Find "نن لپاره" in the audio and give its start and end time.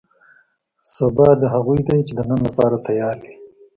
2.29-2.83